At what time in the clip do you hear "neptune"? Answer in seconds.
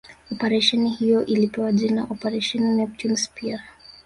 2.75-3.17